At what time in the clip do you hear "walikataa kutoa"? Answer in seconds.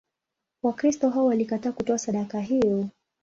1.25-1.97